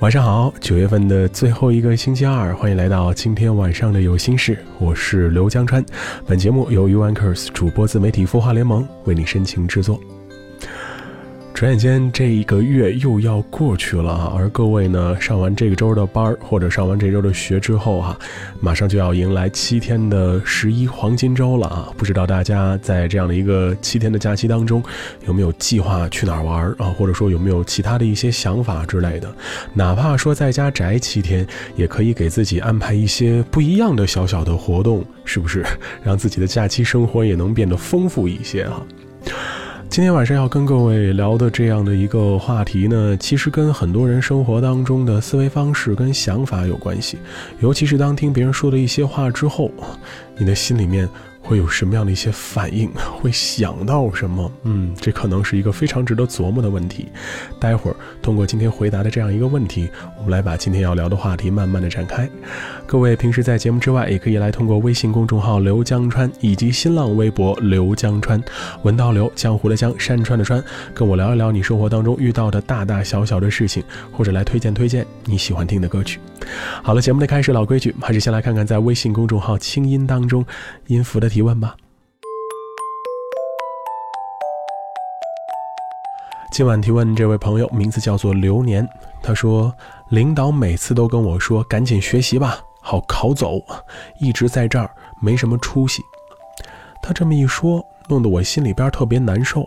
[0.00, 5.84] 晚上好，九月份的最后一个星期二，欢迎来到今天晚上的有心事，我是刘江川。
[6.26, 10.00] 本节目由 u a n c e r s 主播自媒体孵化联盟为你深情制作。
[11.60, 14.32] 转眼间，这一个月又要过去了啊！
[14.34, 18.18] 而各位呢，上完这个周的班儿或者上完这周的学之后哈，
[18.60, 21.92] 马上就要迎来七天的十一黄金周了啊！
[21.98, 24.82] 不知道大家在这样的一个七天的假期当中，
[25.26, 26.86] 有没有计划去哪儿玩啊？
[26.96, 29.30] 或者说有没有其他的一些想法之类的？
[29.74, 31.46] 哪怕说在家宅七天，
[31.76, 35.62] 也可以给自己安排一些不一样的小小的活动，是不是？
[36.02, 38.82] 让自己的假期生活也能变得丰富一些哈。
[39.90, 47.18] 今天晚上要跟各位聊的这样的一个话题呢，其实跟很多人生活当中的思维方式跟想法有关系，
[47.58, 49.68] 尤其是当听别人说的一些话之后，
[50.38, 51.08] 你的心里面。
[51.50, 52.88] 会有什么样的一些反应？
[53.20, 54.48] 会想到什么？
[54.62, 57.08] 嗯，这可能是一个非常值得琢磨的问题。
[57.58, 62.30] 待会儿通过今天回答的这样一个问题，我们来把今天要聊的话题慢慢的展开。
[62.86, 68.40] 各位平时在节目之外，也可以来通过微信公众号刘江川以及新浪微博刘江川，
[68.84, 70.62] 文道刘江湖的江山川的川，
[70.94, 76.20] 跟我聊一聊你生活当中遇到的大大小小的事情，或者来推荐推荐你喜欢听的歌曲。
[76.82, 80.44] 好了，节目的开始，老规矩，还是先来看看在微信公众号清音当中
[80.86, 81.74] 音符的提问吧。
[86.52, 88.86] 今晚提问这位朋友名字叫做流年，
[89.22, 89.72] 他说
[90.10, 93.62] ：“领导每次都跟我说赶紧学习吧，好考走，
[94.20, 94.90] 一直在这儿
[95.22, 96.02] 没什么出息。”
[97.02, 99.64] 他这么一说，弄得我心里边特别难受。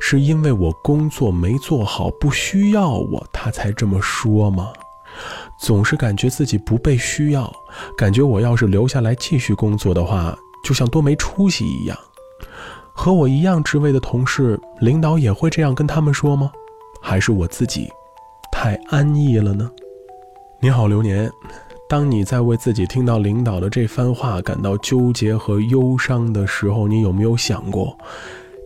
[0.00, 4.72] 是因为我工作没做好，不需要我，他才这么说吗？
[5.60, 7.52] 总是感觉自己不被需要，
[7.96, 11.96] 感觉我要是留下来继续工作的话，就像多没出息一样。
[12.92, 16.50] 和我一样职位的同事、领导也会这样跟他们说吗？
[17.00, 17.88] 还是我自己
[18.52, 19.70] 太安逸了呢？
[20.60, 21.30] 你好，流年。
[21.88, 27.96] 当你在为自己听到领导的这番话感到纠结和忧伤的时候，你有没有想过？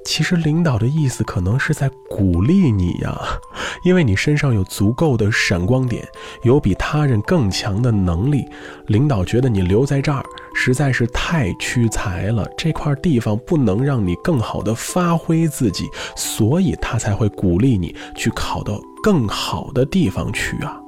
[0.05, 3.19] 其实领导的意思可能是在鼓励你呀，
[3.85, 6.07] 因为你身上有足够的闪光点，
[6.43, 8.45] 有比他人更强的能力。
[8.87, 10.23] 领导觉得你留在这儿
[10.55, 20.81] 实在是太屈才了，这块地方不能让你更好的发挥自己，所以他才会鼓励你去考到更好的地方去啊。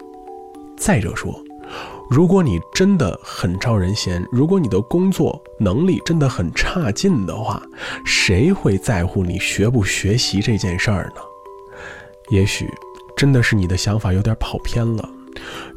[0.77, 1.46] 再者说。
[2.09, 7.61] 如果你真的很招人嫌，如果你的工作能力真的很差劲的话，
[8.05, 11.21] 谁会在乎你学不学习这件事儿呢？
[12.31, 12.73] 也许
[13.17, 15.09] 真的是你的想法有点跑偏了，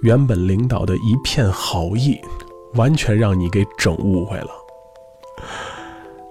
[0.02, 2.20] 原本领导的一片好意，
[2.76, 4.50] 完全让你给整误会了。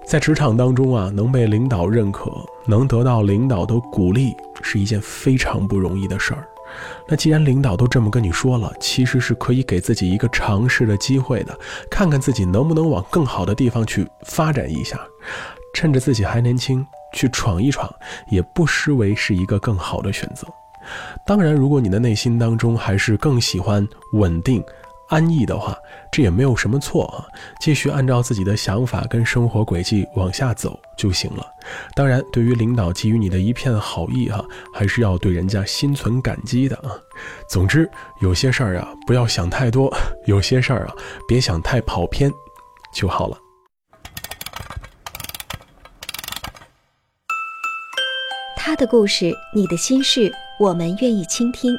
[0.05, 2.31] 在职场当中啊，能被领导认可，
[2.65, 6.47] 能得到领导的鼓励，是一件非常不容易的事儿。
[7.07, 11.57] 那既然领导都这么跟你说了，其实是可以给自己一个尝试的机会的，
[11.89, 14.99] 看看自己能不能往更好的地方去发展一下，
[15.73, 17.89] 趁着自己还年轻去闯一闯，
[18.29, 20.47] 也不失为是一个更好的选择。
[21.25, 24.63] 当然，如果你的内心当中还是更喜欢稳定。
[25.09, 25.77] 安逸的话，
[26.11, 27.25] 这也没有什么错啊，
[27.59, 31.45] 继续按照自己的想法跟生活轨迹往下走就行了。
[31.95, 34.43] 当然，对于领导给予你的一片好意哈，
[34.73, 36.95] 还是要对人家心存感激的啊。
[37.49, 37.89] 总之，
[38.21, 39.89] 有些事儿啊，不要想太多；
[40.25, 40.93] 有些事儿啊，
[41.27, 42.31] 别想太跑偏，
[42.93, 43.37] 就好了。
[48.55, 51.75] 他的故事，你的心事，我们愿意倾听。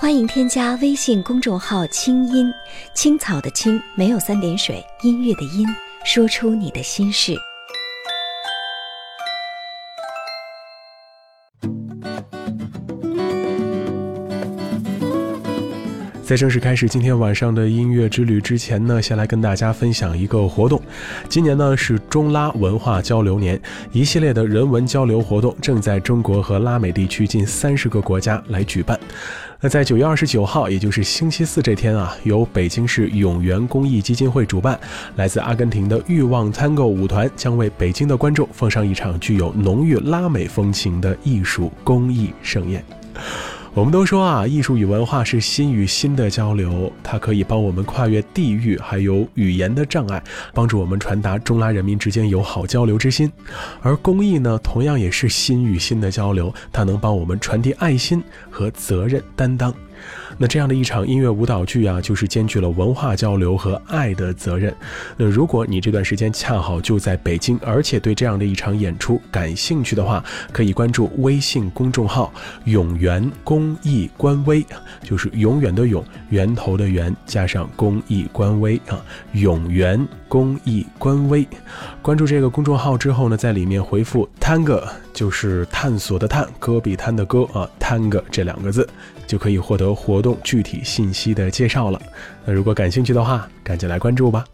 [0.00, 2.54] 欢迎添加微信公众号“清音
[2.94, 5.66] 青草”的“青”没有三点水，音乐的“音”，
[6.06, 7.34] 说出你的心事。
[16.22, 20.80] 在正式开始今天晚上的音乐之旅之前呢，先来跟大家分享一个活动。
[21.28, 28.96] 今年呢是中拉文化交流年，一系列的人文交流活动正在中国和拉美地区近三十个国家来举办。
[29.60, 34.78] 那在九月二十九号，也就是星期四这天啊，由北京市永源公益基金会主办，
[35.16, 42.84] 来自阿根廷的欲望参购舞团将为北京的观众奉上一场具有浓郁拉美风情的艺术公益盛宴。
[43.74, 50.20] 我们都说啊，艺术与文化是心与心的交流，它可以帮我们跨越地域还有语言的障碍，
[50.52, 53.30] 帮助我们传达中拉人民之间友好交流之心。
[53.80, 59.72] 而公益呢，同样也是心与心的交流，它能帮我们传递爱心和责任担当。
[60.36, 64.74] 那这样的一场音乐舞蹈剧啊，就是兼具了文化交流和爱的责任。
[65.16, 70.22] 那如果你这段时间恰好就在北京，而且对这样的一场演出感兴趣的话，
[70.52, 72.32] 可以关注微信公众号
[72.66, 74.64] “永源公益官微”，
[75.02, 79.00] 就是永远的永，源头的源，加上公益官微啊，
[79.32, 81.46] 永源公益官微。
[82.02, 84.82] 关注这个公众号之后呢，在里面回复 “tango”，
[85.12, 88.88] 就是探索的探，戈壁滩的戈啊，tango 这两个字。
[89.26, 92.02] 就可以获得活活动具体信息的介绍了。
[92.44, 94.44] 那如果感兴趣的话，赶紧来关注吧。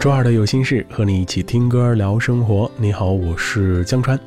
[0.00, 2.68] 周二的有心事，和你一起听歌聊生活。
[2.78, 4.18] 你好，我是江川。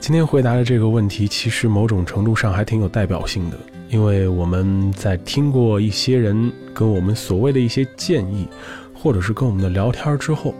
[0.00, 3.56] 今天回答的这个问题，其实某种程度上还挺有代表性的，
[3.88, 8.48] 因为我们在听过一些人跟我们所谓的一些建议。
[9.00, 10.52] 或者是跟我们的聊天之后，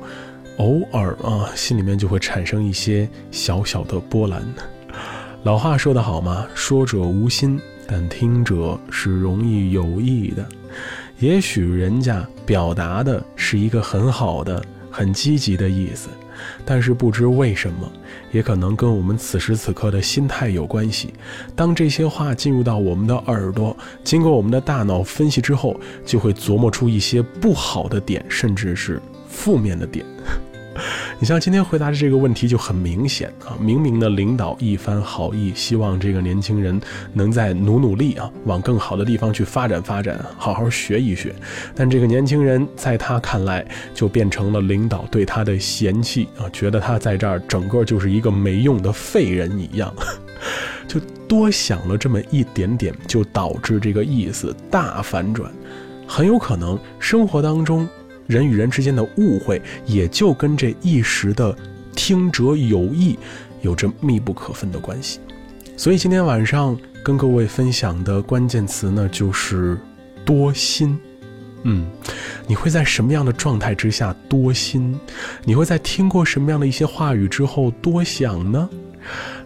[0.58, 4.43] 偶尔啊，心里面就会产生一些小小的波澜。
[5.43, 10.46] 老话说得好嘛，说者无心，但听者是容易有意的。
[11.19, 16.08] 也许人家表达的是一个很好的、很积极的意思，
[16.64, 17.90] 但是不知为什么，
[18.32, 21.12] 也可能跟我们此时此刻的心态有关系。
[21.55, 30.05] 当这些话进入到我们的耳朵，经过我们的大脑分析之后，就会琢磨出一些不好的点，甚至是负面的点。
[31.20, 36.81] 你像今天回答的这个问题就很明显啊，明明呢领导一番好意，希望这个年轻人
[37.12, 41.35] 能再努努力啊，往更好的地方去发展发展，好好学一学。
[41.75, 49.93] 但这个年轻人在他看来就变成了领导对他的嫌弃啊，觉得他在这儿整个就是一个没用的废人一样，
[50.87, 55.50] 就多想了这么一点点，就导致这个意思大反转，
[56.06, 57.88] 很有可能生活当中。
[58.28, 61.56] 人与人之间的误会，也就跟这一时的
[61.96, 63.19] 听者有意
[63.62, 65.19] 有着密不可分的关系。
[65.76, 69.78] 所以今天晚上跟各位分享的关键词呢，就是
[70.25, 70.96] 多心。
[71.62, 71.86] 嗯，
[72.46, 74.98] 你会在什么样的状态之下多心？
[75.44, 78.69] 你会在听过什么样的一些话语之后多想呢？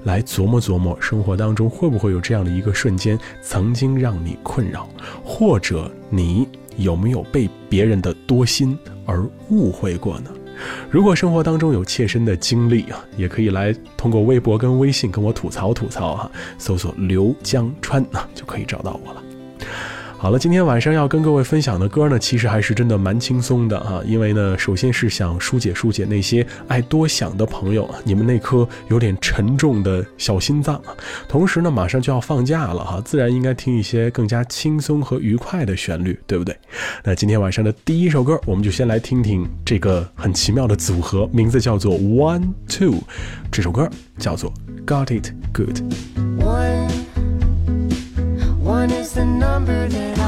[0.05, 4.89] 来琢磨琢磨，生活当中会不会有这样的一个瞬间，曾经让你困扰，
[5.25, 6.49] 或者你。
[6.77, 10.31] 有没有被别人的多心而误会过呢？
[10.91, 19.23] 如果生活当中有切身的经历啊，也可以来通过微博跟微信跟我吐槽吐槽哈，搜索刘江川啊就可以找到我了。
[20.23, 24.01] 好了，今天晚上要跟各位分享的歌呢，其实还是真的蛮轻松的哈。
[24.07, 30.81] 因为呢，首先是想疏解疏解那些爱多想的朋友，你们那颗有点沉重的小心脏。
[31.29, 36.57] 同时呢，马上就要放假了哈，自然应该听一些更加轻松和愉快的旋律，对不对？
[37.03, 42.95] 那今天晚上的第一首歌，我们就先来听听这个很奇妙的组合，名字叫做 One Two，
[43.51, 44.55] 这首歌叫做
[44.87, 45.81] Got It Good。
[49.15, 50.22] The number that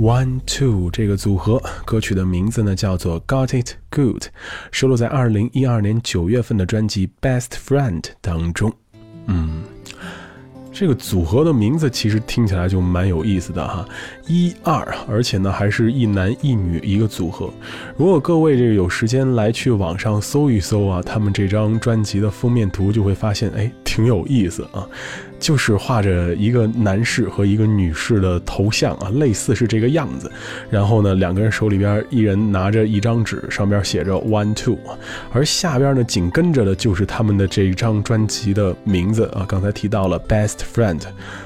[0.00, 4.24] One Two 这个组合歌曲的名字呢叫做 Got It Good，
[4.70, 8.72] 收录在二零一二年九月份的专辑《Best Friend》当中。
[9.26, 9.62] 嗯，
[10.72, 13.86] 这个组合的名字其实听起来就蛮有意思的哈，
[14.26, 17.50] 一二，而且呢还是一男一女一个组合。
[17.96, 24.88] 如果各位这个有时间来去网上搜一搜啊，他们这张专辑的封面图就会发现，哎，挺有意思啊。
[25.42, 30.30] 就是画着一个男士和一个女士的头像啊，类似是这个样子。
[30.70, 34.78] 然后呢，两个人手里边一人拿着一张纸，上边写着 One Two，
[35.32, 39.44] 而下边呢紧跟着的就是他们的这一张专辑的名字啊。
[39.48, 41.00] 刚才提到了 Best Friend，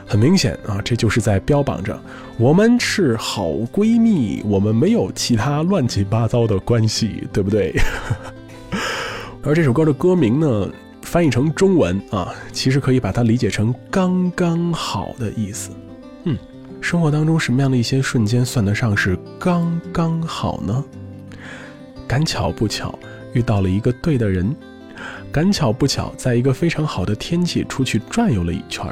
[0.07, 1.99] 很明显啊，这就是在标榜着
[2.37, 7.75] 我们是好闺蜜，我们没有其他乱七八糟的关系，对不对？
[9.43, 10.69] 而这首歌的歌名呢？
[11.17, 15.71] 翻译成中文啊，其实可以把它理解成“刚刚好”的意思。
[16.25, 16.37] 嗯，
[16.83, 20.85] 生活当中什么样的一些瞬间算得上是刚刚好呢？
[22.07, 22.99] 赶巧不巧
[23.33, 24.55] 遇到了一个对的人，
[25.33, 28.85] 赶巧不巧在一个非常好的天气出去转悠了一圈，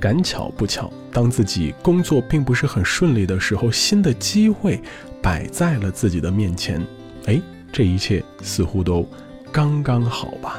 [0.00, 4.80] 赶巧不巧当自己工作并不是很顺利的时候，新的机会
[5.20, 6.82] 摆在了自己的面前。
[7.26, 7.38] 哎，
[7.70, 9.06] 这一切似乎都
[9.52, 10.58] 刚刚好吧。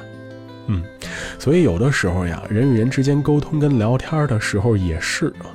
[0.67, 0.83] 嗯，
[1.39, 5.49] 所以有的时候呀，人与人之间沟通跟聊天的时候也是啊，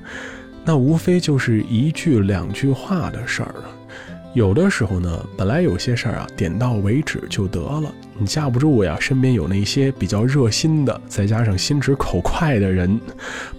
[0.65, 3.65] 那无非就是一句两句话的事儿了。
[4.35, 7.91] 有的时候呢，本来有些事儿啊，点到为止就得了。
[8.19, 13.01] 你架不住呀，身边有那些比较热心的，再加上心直口快的人，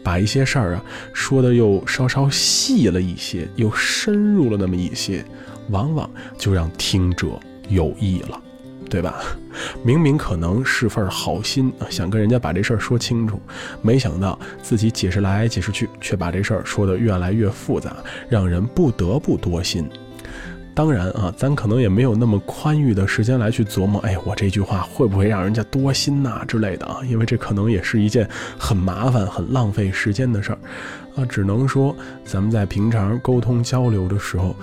[0.03, 5.25] 把一些事儿啊说的又稍稍细了一些，又深入了那么一些，
[5.69, 7.27] 往往就让听者
[7.69, 8.39] 有意了。
[8.89, 9.21] 对吧？
[9.83, 13.39] 明明可能是份好心，想跟人家把这事儿说清楚，
[13.81, 17.97] 没想到自己解释来解释去，却把这事儿说得越来越复杂，
[18.29, 19.89] 让人不得不多心。
[20.73, 26.99] 当然啊，咱可能也没有那么宽裕的时间来去琢磨，哎，我这句话会不会让人家多心呐之类的啊？
[27.03, 28.29] 因为这可能也是一件
[28.59, 30.59] 很麻烦、很浪费时间的事儿
[31.15, 31.25] 啊。
[31.25, 34.55] 只能说，咱们在平常沟通交流的时候，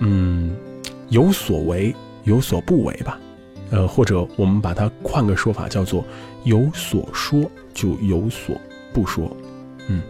[0.00, 0.50] 嗯，
[1.10, 3.16] 有所为，有所不为吧。
[3.72, 6.04] 呃，或者我们把它换个说法，叫做
[6.44, 8.60] 有所说就有所
[8.92, 9.36] 不说。
[9.88, 10.00] 嗯，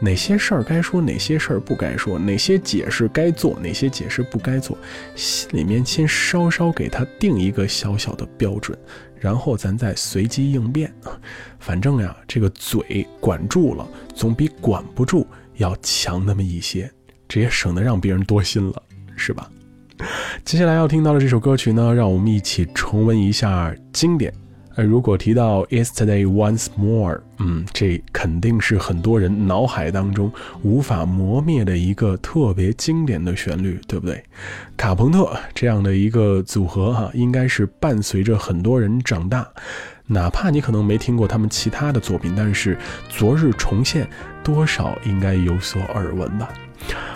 [0.00, 4.78] 哪些事儿该说，哪些事儿不该说，哪些解释该做，哪些解释不该做，
[5.16, 8.78] 心里面先稍稍给他定一个小小的标准，
[9.18, 10.90] 然后咱再随机应变。
[11.58, 16.88] 反正呀，这个嘴管住了，总比管不住要强那么一些，
[17.26, 18.82] 这也省得让别人多心了，
[19.16, 19.50] 是吧？
[20.44, 24.32] 接下来要听到的这首歌曲呢，让我们一起重温一下经典。
[24.76, 34.22] 呃，如果提到 Yesterday Once More，嗯，这肯定是很多人脑海当中无法磨灭的一个特别经典的旋律，对不对？
[34.76, 39.48] 卡朋特这样的一个组合哈，应该是伴随着很多人长大。
[40.06, 42.78] 哪怕你可能没听过他们其他的作品，但是
[43.08, 44.08] 昨日重现，
[44.44, 46.48] 多少应该有所耳闻吧。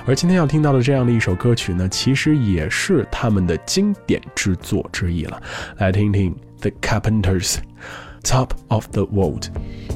[0.05, 5.41] 而今天要听到的这样的一首歌曲呢，其实也是他们的经典之作之一了。
[5.77, 9.45] 来听听 The Carpenters，《Top of the World》。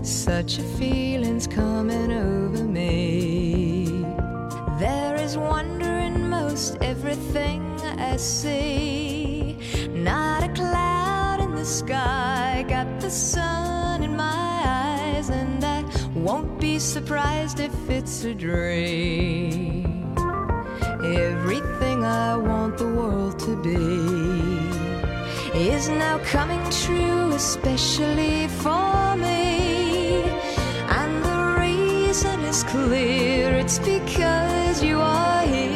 [0.04, 4.06] Such a feeling's coming over me.
[4.80, 7.62] There is wonder in most everything
[7.98, 9.58] I see.
[9.94, 15.84] Not a cloud in the sky, got the sun in my eyes, and I
[16.16, 19.95] won't be surprised if it's a dream.
[21.15, 24.59] Everything I want the world to be
[25.55, 30.25] is now coming true, especially for me.
[30.89, 35.76] And the reason is clear it's because you are here.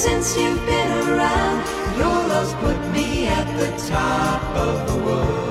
[0.00, 1.58] Since you've been around.
[1.98, 5.50] Your love's put me at the top of the world.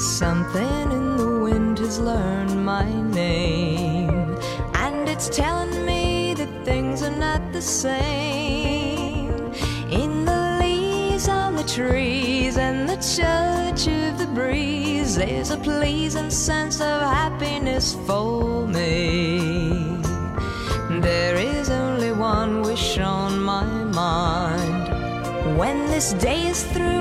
[0.00, 2.90] Something in the wind has learned my
[3.22, 4.36] name,
[4.74, 9.30] and it's telling me that things are not the same.
[9.92, 14.75] In the leaves on the trees and the touch of the breeze,
[15.16, 19.98] there's a pleasing sense of happiness for me.
[21.00, 25.56] There is only one wish on my mind.
[25.56, 26.95] When this day is through,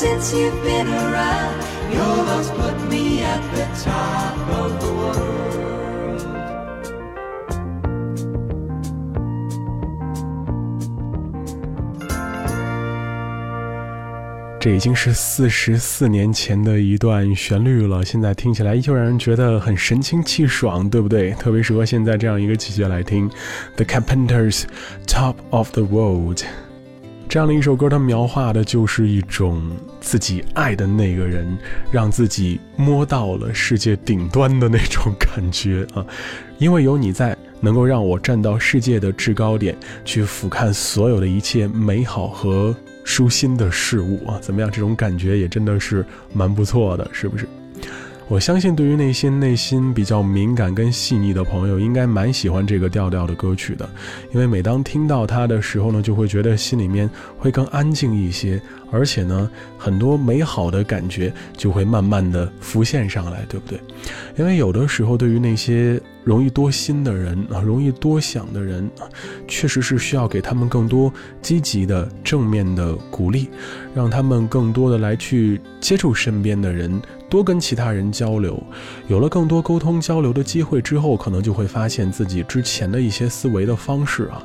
[0.00, 1.92] since you've been around.
[1.92, 4.19] Your love's put me at the top.
[14.60, 21.30] 这已经是四十四年前的一段旋律了，现在听起来依旧让人觉得很神清气爽，对不对？
[21.30, 23.26] 特别适合现在这样一个季节来听。
[23.76, 24.64] The Carpenters,
[25.06, 26.42] Top of the World，
[27.26, 29.62] 这样的一首歌，它描画的就是一种
[29.98, 31.56] 自己爱的那个人，
[31.90, 36.04] 让自己摸到了世界顶端的那种感觉啊！
[36.60, 39.74] 因为有你在，能够让我站到世界的制高点，
[40.04, 42.76] 去俯瞰所有的一切美好和。
[43.10, 44.70] 舒心的事物啊，怎么样？
[44.70, 47.44] 这种感觉也真的是蛮不错的，是不是？
[48.28, 53.90] 我相信，对于那些内心比较敏感跟细腻的朋友，应该蛮喜欢这个调调的歌曲的，
[54.32, 63.80] 因为每当听到它的时候呢，就会觉得心里面会更安静一些，而且呢，很多美好的感觉就会慢慢的浮现上来，对不对？
[64.38, 68.88] 因为有的时候，对于那些容易多心的人啊，容易多想的人，
[69.48, 73.48] 确实是需要给他们更多积极的、正面的鼓励，
[73.94, 77.00] 让他们更多的来去接触身边的人。
[77.28, 78.60] 多跟其他人交流，
[79.06, 84.42] 有了更多沟通交流的机会之后，可能就会发现自己之前的一些思维的方式啊，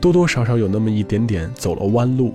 [0.00, 2.34] 多多少少有那么一点点走了弯路。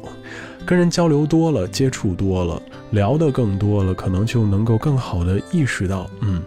[0.67, 6.43] 跟人交流多了，接触多了，聊得更多了，可能就能够更好的意识到，嗯，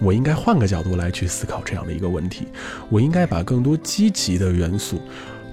[0.00, 2.46] 我应该换个角度来去思考这样的一个问题，
[2.88, 5.00] 我应该把更多积极的元素。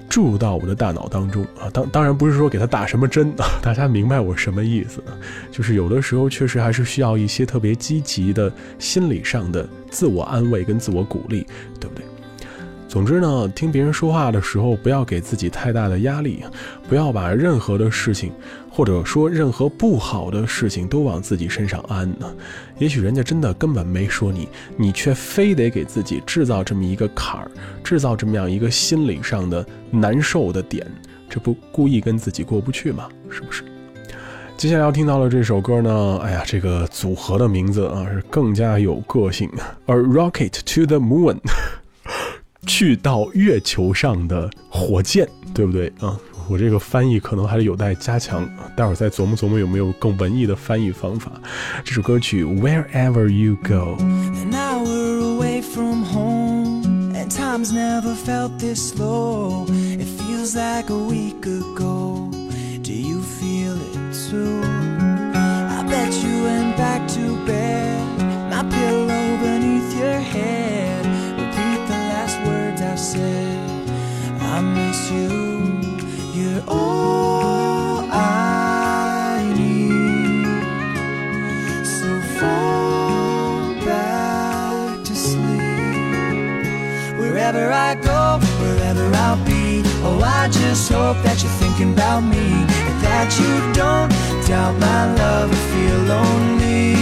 [0.09, 5.03] 注入到我的大脑当中啊，当当然不是说给他打什么针啊， 大家明白我什么意思？
[5.51, 11.45] 就是有的时候确实还是需要一些特别积极的心理上的自我安慰跟自我鼓励，
[11.77, 12.05] 对不对？
[12.87, 16.41] 总之呢，听别人说话的时候，不要给自己太大的压力，
[16.87, 18.31] 不要把任何的事情，
[18.77, 22.31] 或者说任何不好的事情都往自己身上安呢。
[22.77, 27.49] 也许人家真的根本没说你，你却非得给自己制造这么一个坎儿，
[27.83, 30.85] 制造这么样一个心理上的难受的点，
[31.27, 33.09] 这不故意跟自己过不去吗？
[33.31, 33.63] 是不是？
[34.55, 39.49] 接下来要听到的这首歌呢，哎呀，这个组合的名字啊是更加有个性，
[39.87, 41.39] 而 Rocket to the Moon。
[42.67, 46.19] 去到月球上的火箭，对不对啊？
[46.48, 51.30] 我这个翻译可能还是有待加强，待会儿再琢磨琢磨有没有更文艺的翻译方法。
[51.84, 59.66] 这首歌曲 Wherever You Go。An hour away from home, and time's never felt this slow.
[59.68, 62.28] It feels like a week ago.
[62.82, 64.60] Do you feel it too?
[65.34, 71.06] I bet you went back to bed, my pillow beneath your head.
[71.38, 73.58] Repeat the last words I said.
[74.40, 75.45] I miss you.
[76.67, 80.63] All I need.
[81.85, 85.43] So fall back to sleep.
[87.19, 89.83] Wherever I go, wherever I'll be.
[90.03, 92.47] Oh, I just hope that you're thinking about me.
[92.87, 94.09] And that you don't
[94.47, 96.95] doubt my love or feel lonely.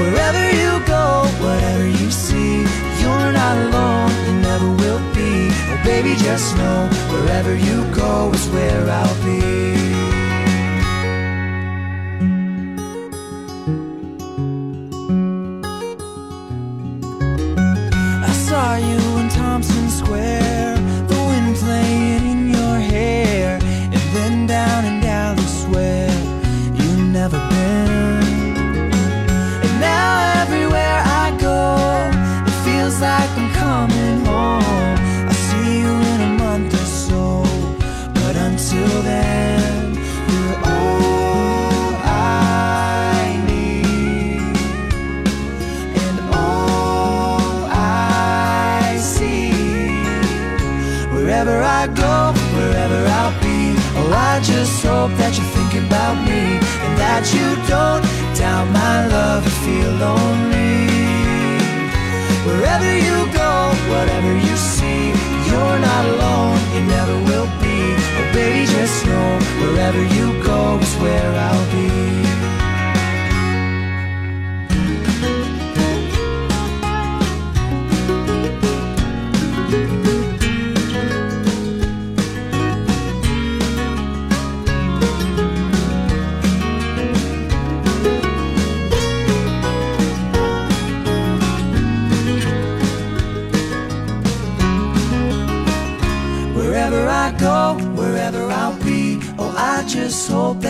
[0.00, 2.64] Wherever you go, whatever you see,
[3.02, 5.50] you're not alone, you never will be.
[5.70, 10.01] Oh, baby, just know wherever you go is where I'll be.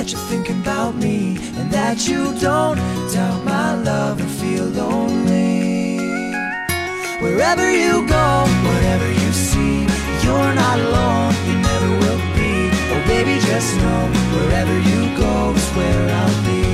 [0.02, 2.76] That you're thinking about me and that you don't
[3.14, 5.96] doubt my love or feel lonely.
[7.22, 8.28] Wherever you go,
[8.66, 9.86] whatever you see,
[10.26, 12.50] you're not alone, you never will be.
[12.90, 14.02] Oh, baby, just know
[14.34, 16.66] wherever you go is where I'll be.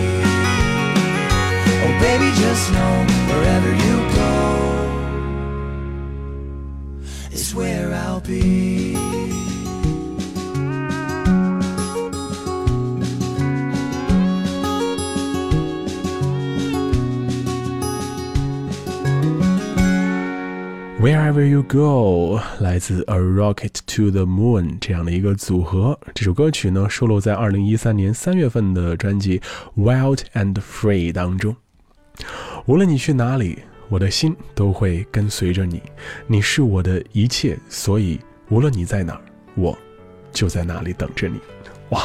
[1.84, 2.94] Oh, baby, just know
[3.28, 3.88] wherever you
[21.00, 29.38] Wherever You Go 来自 A Rocket to the Moon 这样的一个组合，这首歌曲呢收录在二零一三年三月份的专辑
[29.76, 31.54] 《Wild and Free》当中。
[32.66, 35.80] 无论你去哪里，我的心都会跟随着你。
[36.26, 39.20] 你是我的一切，所以无论你在哪儿，
[39.54, 39.78] 我
[40.32, 41.38] 就在那里等着你。
[41.90, 42.02] 哇，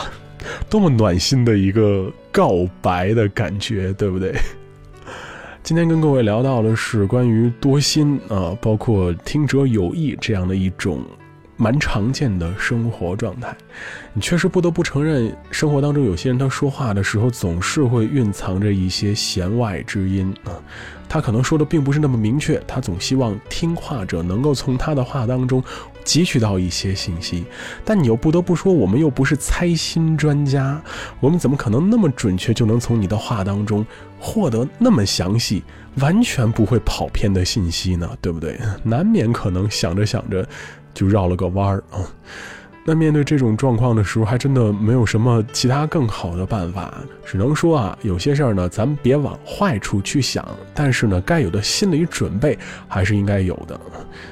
[0.69, 4.35] 多么暖心的一个告白的感觉，对不对？
[5.63, 11.01] 今天跟各位聊到的是关于多心啊，包括听者有意这样的一种
[11.63, 13.55] 蛮常见的生活状态。
[14.11, 20.51] 你确实不得不承认，生活当中有些人他说话的时候总是会蕴藏着一些弦外之音啊。
[21.07, 25.63] 他可能说的并不是那么明确，他总希望听话者能够从他的话当中
[26.03, 27.45] 汲取到一些信息。
[27.85, 30.81] 但你又不得不说，我们又不是猜心专家，
[31.21, 33.85] 我们怎么可能那么准确就能从你的话当中
[34.19, 35.63] 获得那么详细、
[35.99, 38.09] 完全不会跑偏的信息呢？
[38.19, 38.59] 对不对？
[38.83, 40.47] 难免可能想着想着
[40.93, 41.99] 就绕了个弯儿啊。
[42.85, 46.93] 那面对这种状况的时候，还真的没有什么其他更好的办法，
[47.25, 53.79] 只能说啊，有些事儿呢，咱们别往坏处去想，但是呢，该有的心理准备还是应该有的。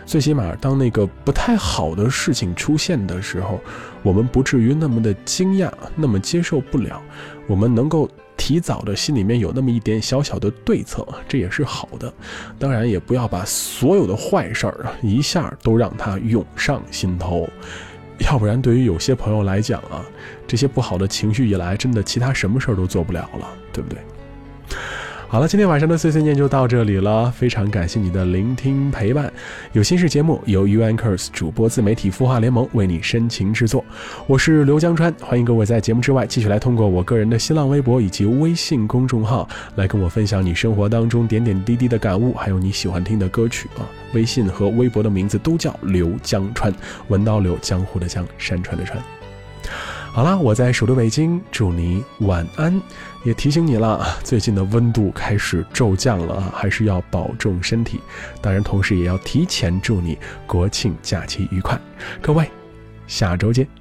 [0.06, 3.58] 最起码，当那个不太好的事情出现的时候，
[4.04, 7.02] 我们不至于那么的惊讶，那么接受不了，
[7.48, 8.10] 我们能够
[8.44, 12.12] 提早的心里面有那么一点小小的对策，这也是好的。
[12.58, 17.48] 当然，也不要把所有的坏事儿啊一下都让它涌上心头。
[18.18, 20.04] 要不然，对于有些朋友来讲啊，
[20.48, 24.00] 这些不好的情绪一来，真的其他什么事儿都做不了了，对不对？
[25.32, 29.32] 好了，今天晚上的碎碎念就到这里了，非常感谢你的聆听陪伴。
[29.72, 33.82] 有心事节目由 U Anchors 主播自媒体孵化联盟为你深情制作，
[34.28, 43.88] 我是刘江川，欢迎各位在节目之外继续来通过我个人的新浪微博以及微信公众号来跟我分享你生活当中点点滴滴的感悟，还有你喜欢听的歌曲啊。
[44.12, 46.74] 微信和微博的名字都叫刘江川，
[47.08, 49.02] 文刀刘，江湖的江，山川的川。
[50.12, 52.82] 好啦，我在首都北京，祝你晚安。
[53.24, 58.00] 也提醒你了，最近的温度开始骤降了啊，还是要保重身体。
[58.42, 61.80] 当然，同时也要提前祝你国庆假期愉快。
[62.22, 62.50] 各位，
[63.08, 63.81] 下周见。